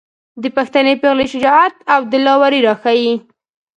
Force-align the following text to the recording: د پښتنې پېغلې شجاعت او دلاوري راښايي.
د 0.41 0.43
پښتنې 0.57 0.93
پېغلې 1.01 1.25
شجاعت 1.33 1.75
او 1.93 2.01
دلاوري 2.13 2.59
راښايي. 2.67 3.13